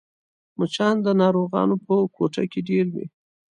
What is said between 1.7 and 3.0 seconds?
په کوټه کې ډېر